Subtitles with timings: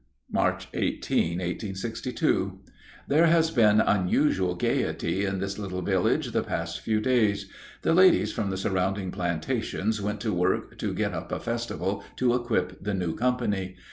[0.31, 2.61] March 18, 1862.
[3.07, 7.47] There has been unusual gaiety in this little village the past few days.
[7.83, 12.33] The ladies from the surrounding plantations went to work to get up a festival to
[12.33, 13.75] equip the new company.